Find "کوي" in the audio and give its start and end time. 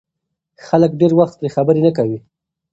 1.97-2.19